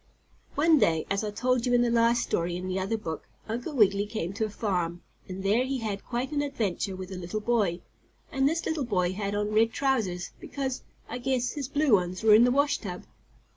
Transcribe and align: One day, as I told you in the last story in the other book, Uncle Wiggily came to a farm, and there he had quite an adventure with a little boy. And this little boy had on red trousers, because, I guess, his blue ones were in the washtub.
One 0.55 0.79
day, 0.79 1.05
as 1.11 1.23
I 1.23 1.29
told 1.29 1.67
you 1.67 1.75
in 1.75 1.83
the 1.83 1.91
last 1.91 2.23
story 2.23 2.55
in 2.55 2.67
the 2.67 2.79
other 2.79 2.97
book, 2.97 3.27
Uncle 3.47 3.75
Wiggily 3.75 4.07
came 4.07 4.33
to 4.33 4.45
a 4.45 4.49
farm, 4.49 5.03
and 5.29 5.43
there 5.43 5.63
he 5.63 5.77
had 5.77 6.03
quite 6.03 6.31
an 6.31 6.41
adventure 6.41 6.95
with 6.95 7.11
a 7.11 7.15
little 7.17 7.39
boy. 7.39 7.81
And 8.31 8.49
this 8.49 8.65
little 8.65 8.83
boy 8.83 9.13
had 9.13 9.35
on 9.35 9.51
red 9.53 9.73
trousers, 9.73 10.31
because, 10.39 10.81
I 11.07 11.19
guess, 11.19 11.51
his 11.51 11.67
blue 11.67 11.93
ones 11.93 12.23
were 12.23 12.33
in 12.33 12.45
the 12.45 12.51
washtub. 12.51 13.03